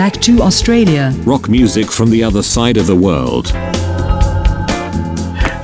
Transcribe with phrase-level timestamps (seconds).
[0.00, 1.12] back to Australia.
[1.26, 3.52] Rock music from the other side of the world.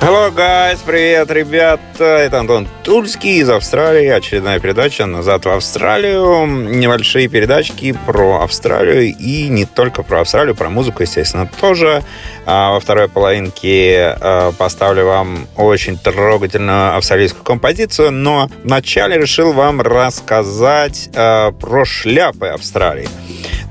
[0.03, 0.79] Hello, guys!
[0.85, 1.81] Привет, ребят!
[1.99, 4.09] Это Антон Тульский из Австралии.
[4.09, 6.45] Очередная передача «Назад в Австралию».
[6.47, 12.05] Небольшие передачки про Австралию и не только про Австралию, про музыку, естественно, тоже.
[12.45, 19.81] А во второй половинке а, поставлю вам очень трогательную австралийскую композицию, но вначале решил вам
[19.81, 23.09] рассказать а, про шляпы Австралии.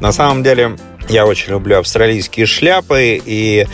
[0.02, 0.76] На самом деле,
[1.10, 3.68] я очень люблю австралийские шляпы, и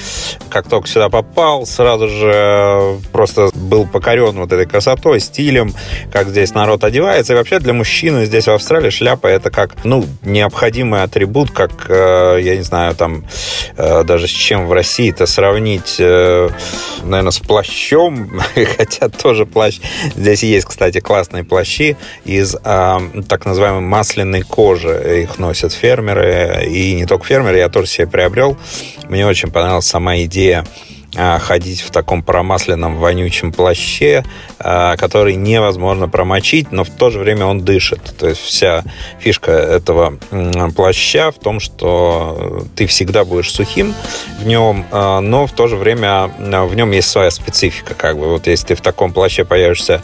[0.50, 5.74] как только сюда попал, сразу же просто был покорен вот этой красотой, стилем,
[6.12, 7.34] как здесь народ одевается.
[7.34, 12.40] И вообще для мужчины здесь в Австралии шляпа это как, ну, необходимый атрибут, как, э,
[12.42, 13.26] я не знаю, там,
[13.78, 16.50] э, даже с чем в России это сравнить, э,
[17.04, 18.42] наверное, с плащом,
[18.78, 19.80] хотя тоже плащ.
[20.16, 25.24] Здесь есть, кстати, классные плащи из так называемой масляной кожи.
[25.24, 28.58] Их носят фермеры, и не только фермер я тоже себе приобрел.
[29.10, 30.66] Мне очень понравилась сама идея
[31.14, 34.24] ходить в таком промасленном вонючем плаще,
[34.60, 38.16] а, который невозможно промочить, но в то же время он дышит.
[38.18, 38.84] То есть вся
[39.20, 40.18] фишка этого
[40.76, 43.94] плаща в том, что ты всегда будешь сухим
[44.40, 47.94] в нем, а, но в то же время в нем есть своя специфика.
[47.94, 50.02] Как бы вот если ты в таком плаще появишься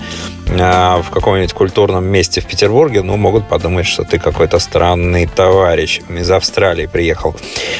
[0.47, 6.31] в каком-нибудь культурном месте в Петербурге, ну, могут подумать, что ты какой-то странный товарищ из
[6.31, 7.35] Австралии приехал.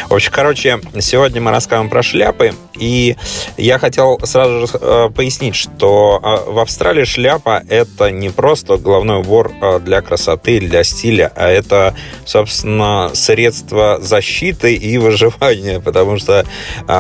[0.09, 3.16] В общем, короче, сегодня мы расскажем про шляпы, и
[3.57, 9.19] я хотел сразу же э, пояснить, что э, в Австралии шляпа— это не просто головной
[9.19, 16.45] убор э, для красоты, для стиля, а это, собственно, средство защиты и выживания, потому что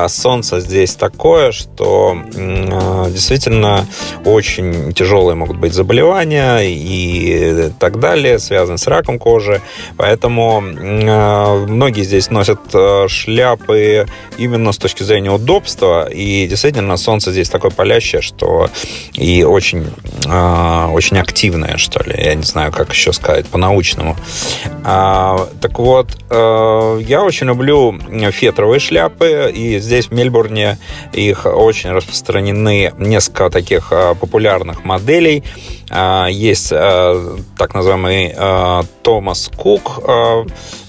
[0.07, 2.17] солнце здесь такое, что
[3.09, 3.85] действительно
[4.25, 9.61] очень тяжелые могут быть заболевания и так далее, связанные с раком кожи.
[9.97, 12.59] Поэтому многие здесь носят
[13.07, 18.69] шляпы именно с точки зрения удобства, и действительно, солнце здесь такое палящее, что
[19.13, 19.85] и очень,
[20.25, 22.15] э, очень активное, что ли.
[22.17, 24.15] Я не знаю, как еще сказать по-научному.
[24.83, 27.97] А, так вот, э, я очень люблю
[28.31, 30.77] фетровые шляпы, и здесь в Мельбурне
[31.13, 35.43] их очень распространены несколько таких э, популярных моделей.
[36.29, 40.01] Есть э, так называемый э, Томас Кук,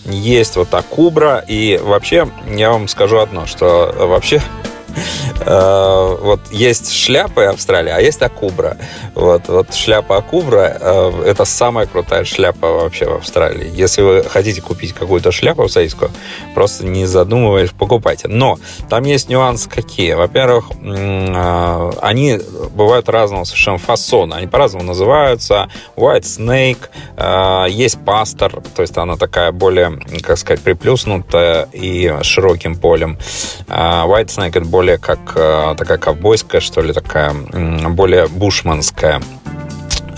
[0.04, 4.42] есть вот Акубра, и вообще я вам скажу одно, что вообще
[5.44, 8.76] вот есть шляпы Австралии, а есть акубра.
[9.14, 13.70] Вот, вот шляпа акубра э,– это самая крутая шляпа вообще в Австралии.
[13.72, 16.10] Если вы хотите купить какую-то шляпу австралийскую,
[16.54, 18.28] просто не задумываясь, покупайте.
[18.28, 18.58] Но
[18.88, 20.14] там есть нюансы какие.
[20.14, 22.40] Во-первых, э, они
[22.72, 24.36] бывают разного совершенно фасона.
[24.36, 25.68] Они по-разному называются.
[25.96, 33.18] White Snake, есть пастор, то есть она такая более, как сказать, приплюснутая и широким полем.
[33.68, 39.20] White Snake– это более как э, такая ковбойская, что ли, такая более бушманская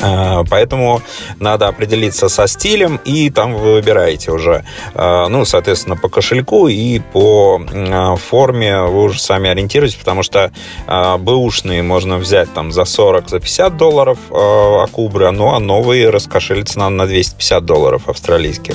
[0.00, 1.02] поэтому
[1.38, 6.98] надо определиться со стилем, и там вы выбираете уже, э, ну, соответственно, по кошельку и
[6.98, 10.52] по э, форме вы уже сами ориентируетесь, потому что
[10.86, 16.90] бэушные можно взять там за 40, за 50 долларов акубры, ну, а новые раскошелиться надо
[16.90, 18.74] на 250 долларов австралийских.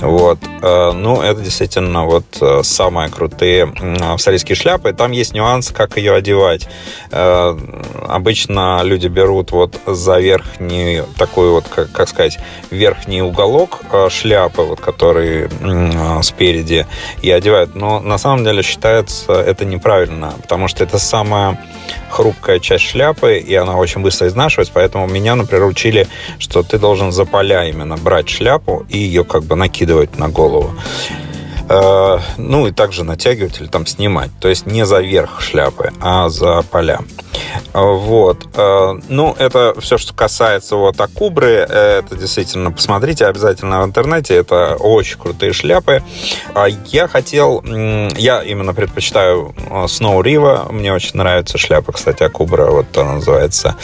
[0.00, 0.38] Вот.
[0.62, 2.24] Ну, это действительно вот
[2.62, 4.92] самые крутые австралийские шляпы.
[4.92, 6.68] Там есть нюанс, как ее одевать.
[7.10, 12.38] Обычно люди берут вот за верх верхний такой вот, как, как сказать,
[12.70, 16.86] верхний уголок э, шляпы, вот, который э, спереди
[17.22, 17.74] и одевают.
[17.74, 21.58] Но на самом деле считается это неправильно, потому что это самая
[22.10, 26.06] хрупкая часть шляпы, и она очень быстро изнашивается, поэтому меня, например, учили,
[26.38, 30.74] что ты должен за поля именно брать шляпу и ее как бы накидывать на голову.
[31.68, 34.30] Э, ну и также натягивать или там снимать.
[34.40, 37.00] То есть не за верх шляпы, а за поля.
[37.72, 38.46] Вот.
[38.54, 41.52] Э, ну, это все, что касается вот Акубры.
[41.52, 44.36] Это действительно, посмотрите обязательно в интернете.
[44.36, 46.02] Это очень крутые шляпы.
[46.54, 47.62] А я хотел...
[48.16, 50.70] Я именно предпочитаю э, Snow Riva.
[50.72, 52.66] Мне очень нравится шляпа, кстати, Акубра.
[52.66, 53.76] Вот она называется.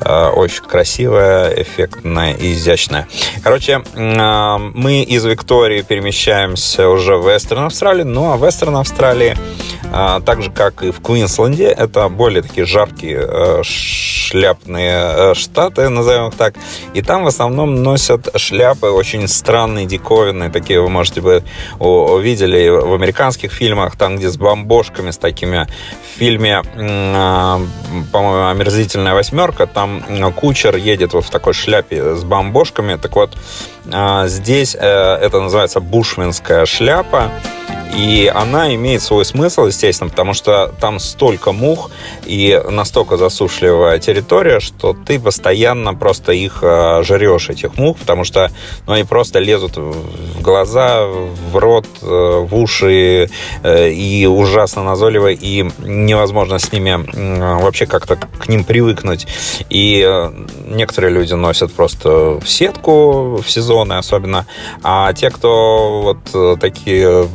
[0.00, 3.08] Э, очень красивая, эффектная и изящная.
[3.42, 8.06] Короче, мы из Виктории перемещаемся уже в Вестерн Австралию.
[8.06, 9.36] Ну, а Вестерн Австралии
[9.96, 15.88] А, так же, как и в Квинсленде, это более такие жаркие э, шляпные э, штаты,
[15.88, 16.54] назовем их так.
[16.94, 20.50] И там в основном носят шляпы очень странные, диковинные.
[20.50, 21.42] Такие вы, можете бы
[21.78, 27.60] увидели в американских фильмах, там, где с бомбошками, с такими в фильме, а,
[28.12, 32.96] по-моему, «Омерзительная восьмерка», там кучер едет вот в такой шляпе с бомбошками.
[32.96, 33.36] Так вот,
[34.26, 37.30] здесь э, это называется бушменская шляпа.
[37.94, 41.90] И она имеет свой смысл, естественно, потому что там столько мух
[42.26, 48.50] и настолько засушливая территория, что ты постоянно просто их э, жрешь, этих мух, потому что
[48.86, 53.30] ну, они просто лезут в глаза, в рот, э, в уши
[53.62, 57.04] э, и ужасно назойливо, и невозможно с ними
[57.62, 59.26] вообще как-то к ним привыкнуть.
[59.70, 60.30] И
[60.66, 64.46] некоторые люди носят просто в сетку в сезоны особенно,
[64.82, 67.28] а те, кто вот такие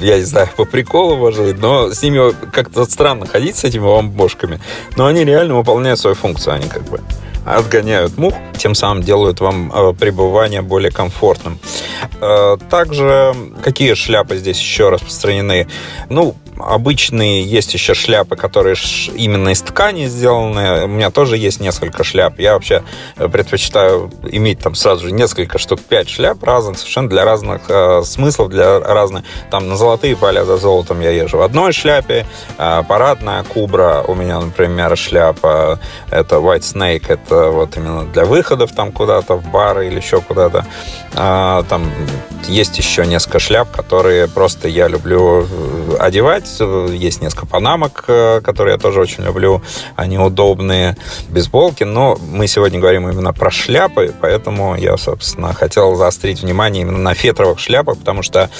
[0.00, 3.82] я не знаю, по приколу, может быть, но с ними как-то странно ходить, с этими
[3.82, 4.60] бомбошками.
[4.96, 7.00] Но они реально выполняют свою функцию, они как бы
[7.44, 11.58] отгоняют мух, тем самым делают вам э, пребывание более комфортным.
[12.20, 15.68] Э, также какие шляпы здесь еще распространены?
[16.08, 18.76] Ну, обычные есть еще шляпы, которые
[19.14, 20.84] именно из ткани сделаны.
[20.84, 22.38] У меня тоже есть несколько шляп.
[22.38, 22.82] Я вообще
[23.16, 28.02] э, предпочитаю иметь там сразу же несколько штук, пять шляп разных, совершенно для разных э,
[28.04, 29.24] смыслов, для разных.
[29.50, 32.26] Там на золотые поля за золотом я езжу в одной шляпе.
[32.58, 35.80] Э, парадная кубра у меня, например, шляпа.
[36.10, 40.66] Это White Snake, это вот именно для выходов там куда-то в бары или еще куда-то.
[41.14, 41.90] Э, там
[42.48, 45.96] есть еще несколько шляп, которые просто я люблю э,
[46.44, 46.90] одевать.
[46.90, 49.62] Есть несколько панамок, э, которые я тоже очень люблю.
[49.96, 50.96] Они удобные,
[51.28, 51.84] бейсболки.
[51.84, 57.14] Но мы сегодня говорим именно про шляпы, поэтому я, собственно, хотел заострить внимание именно на
[57.14, 58.50] фетровых шляпах, потому что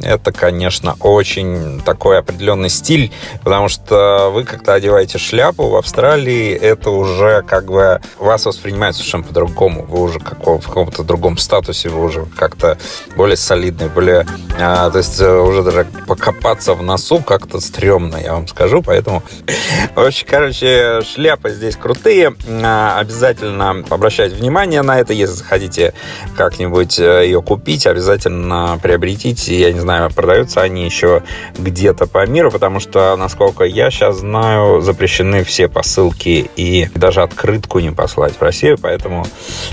[0.00, 3.12] это, конечно, очень такой определенный стиль,
[3.42, 9.24] потому что вы как-то одеваете шляпу в Австралии, это уже как бы вас воспринимают совершенно
[9.24, 9.84] по-другому.
[9.84, 12.78] Вы уже как в каком-то другом статусе, вы уже как-то
[13.16, 14.26] более солидные, более...
[14.62, 19.22] А, то есть э, уже даже покопаться в носу как-то стрёмно, я вам скажу, поэтому...
[19.94, 22.34] В общем, короче, шляпы здесь крутые.
[22.48, 25.94] А, обязательно обращайте внимание на это, если захотите
[26.36, 29.58] как-нибудь э, ее купить, обязательно приобретите.
[29.58, 31.22] Я не знаю, продаются они еще
[31.56, 37.78] где-то по миру, потому что, насколько я сейчас знаю, запрещены все посылки и даже открытку
[37.80, 39.26] не послать в Россию, поэтому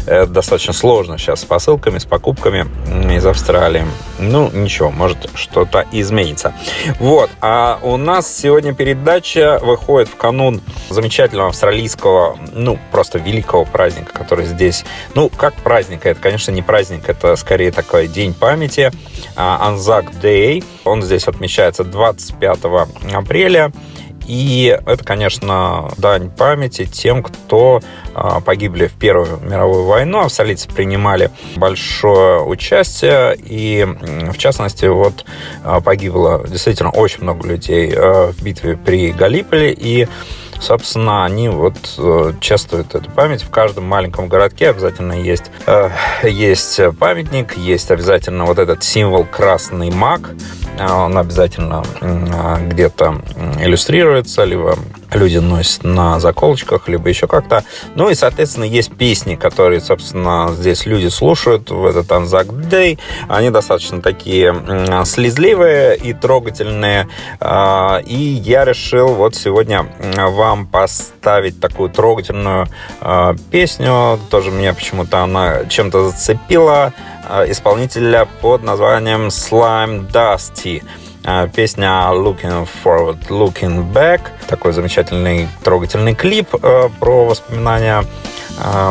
[0.06, 2.65] это достаточно сложно сейчас с посылками, с покупками
[3.15, 3.86] из Австралии Австралии.
[4.19, 6.54] Ну, ничего, может что-то изменится.
[7.00, 14.14] Вот, а у нас сегодня передача выходит в канун замечательного австралийского, ну, просто великого праздника,
[14.14, 14.86] который здесь,
[15.16, 18.92] ну, как праздник, это, конечно, не праздник, это скорее такой день памяти,
[19.36, 20.64] Anzac Day.
[20.86, 22.60] Он здесь отмечается 25
[23.14, 23.72] апреля.
[24.30, 27.81] И это, конечно, дань памяти тем, кто
[28.14, 30.20] а, погибли в Первую мировую войну.
[30.20, 33.36] Австралийцы принимали большое участие.
[33.44, 33.84] И,
[34.31, 35.26] в частности, вот
[35.64, 39.74] а, погибло действительно очень много людей а, в битве при Галиполе.
[39.74, 40.08] И
[40.60, 43.44] собственно, они вот э, чествуют эту память.
[43.44, 45.90] В каждом маленьком городке обязательно есть, э,
[46.24, 50.32] есть памятник, есть обязательно вот этот символ красный маг.
[50.80, 53.22] А, он обязательно где-то
[53.60, 54.78] иллюстрируется, либо
[55.12, 57.64] люди носят на заколочках, либо еще как-то.
[57.96, 63.00] Ну и, соответственно, есть песни, которые, собственно, здесь люди слушают в этот Anzac Day.
[63.28, 64.54] Они достаточно такие
[65.06, 67.08] слезливые и трогательные.
[67.40, 72.68] А, и я решил вот сегодня вам поставить такую трогательную
[73.52, 74.20] песню.
[74.30, 76.94] Тоже меня почему-то она чем-то зацепила.
[77.30, 80.84] Э, исполнителя под названием Slime Dusty.
[81.24, 84.22] Э, песня Looking Forward, Looking Back.
[84.48, 88.04] Такой замечательный, трогательный клип э, про воспоминания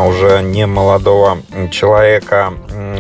[0.07, 1.37] уже не молодого
[1.71, 2.55] человека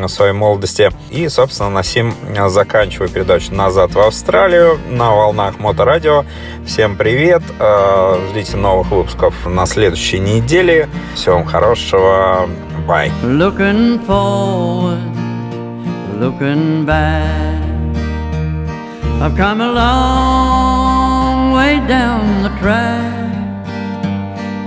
[0.06, 0.90] своей молодости.
[1.08, 2.12] И, собственно, на сим
[2.48, 6.26] заканчиваю передачу «Назад в Австралию» на волнах Моторадио.
[6.66, 7.42] Всем привет!
[8.30, 10.90] Ждите новых выпусков на следующей неделе.
[11.14, 12.50] Всего вам хорошего.
[12.86, 13.10] Bye.
[13.22, 15.18] Looking forward
[16.18, 17.57] looking back.
[19.20, 23.66] I've come a long way down the track,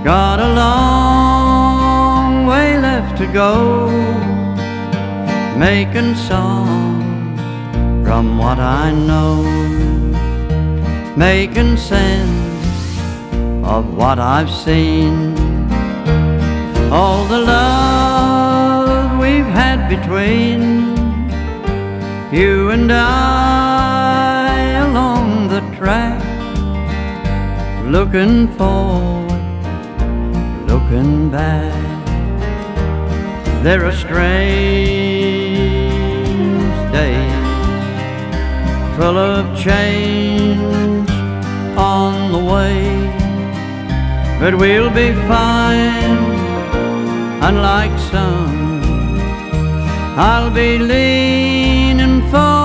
[0.04, 3.88] got a long way left to go,
[5.58, 7.40] making songs
[8.06, 9.42] from what I know,
[11.16, 12.98] making sense
[13.64, 15.34] of what I've seen.
[16.92, 20.60] All the love we've had between
[22.30, 23.71] you and I
[28.12, 29.30] looking forward,
[30.66, 31.72] looking back.
[33.62, 35.12] There are strange
[36.92, 37.46] days
[38.96, 41.10] full of change
[41.76, 42.80] on the way,
[44.40, 46.18] but we'll be fine,
[47.42, 48.82] unlike some.
[50.16, 52.61] I'll be leaning forward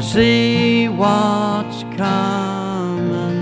[0.00, 3.38] to see what's coming,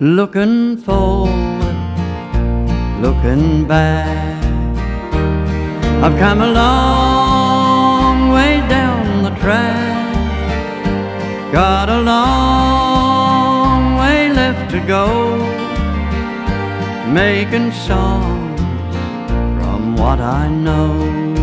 [0.00, 1.76] looking forward,
[3.00, 4.42] looking back.
[6.02, 10.12] I've come a long way down the track,
[11.52, 15.36] got a long way left to go,
[17.12, 18.60] making songs
[19.56, 21.35] from what I know.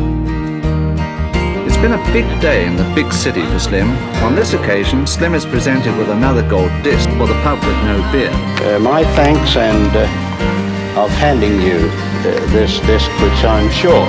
[1.84, 3.90] It's been a big day in the big city for Slim.
[4.24, 8.00] On this occasion, Slim is presented with another gold disc for the pub with no
[8.10, 8.32] beer.
[8.32, 10.08] Uh, my thanks and uh,
[11.04, 14.08] of handing you uh, this disc, which I'm sure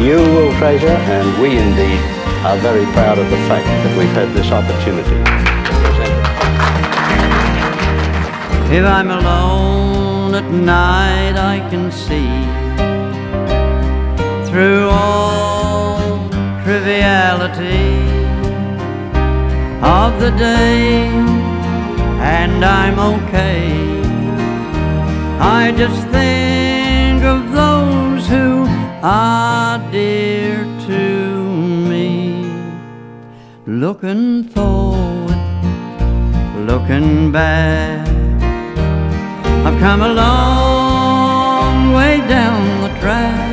[0.00, 2.00] you will treasure, and we indeed
[2.40, 6.14] are very proud of the fact that we've had this opportunity to present
[8.70, 8.78] it.
[8.78, 12.32] If I'm alone at night, I can see
[14.50, 15.61] through all
[16.72, 17.90] triviality
[19.82, 21.04] of the day,
[22.38, 23.66] and I'm okay.
[25.38, 28.64] I just think of those who
[29.02, 31.02] are dear to
[31.90, 32.46] me,
[33.66, 35.42] looking forward,
[36.70, 38.08] looking back.
[39.66, 43.50] I've come a long way down the track.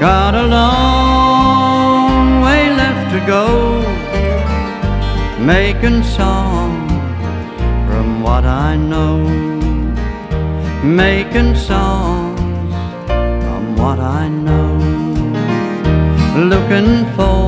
[0.00, 1.07] Got a long
[3.28, 3.46] go.
[5.54, 6.92] Making songs
[7.86, 9.16] from what I know.
[10.82, 12.72] Making songs
[13.46, 14.72] from what I know.
[16.52, 17.47] Looking for